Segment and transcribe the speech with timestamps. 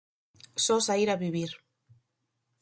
[0.65, 1.51] Só saír a vivir.